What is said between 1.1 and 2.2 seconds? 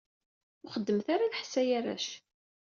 ara lḥess ay arrac.